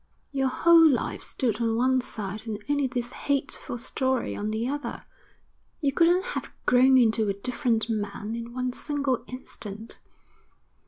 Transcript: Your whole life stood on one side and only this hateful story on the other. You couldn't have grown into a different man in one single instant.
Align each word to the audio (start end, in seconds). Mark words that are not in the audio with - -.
Your 0.31 0.47
whole 0.47 0.89
life 0.89 1.21
stood 1.21 1.61
on 1.61 1.75
one 1.75 2.01
side 2.01 2.41
and 2.47 2.57
only 2.67 2.87
this 2.87 3.11
hateful 3.11 3.77
story 3.77 4.35
on 4.35 4.49
the 4.49 4.67
other. 4.67 5.05
You 5.79 5.91
couldn't 5.91 6.25
have 6.33 6.49
grown 6.65 6.97
into 6.97 7.29
a 7.29 7.33
different 7.35 7.87
man 7.87 8.33
in 8.33 8.51
one 8.51 8.73
single 8.73 9.23
instant. 9.27 9.99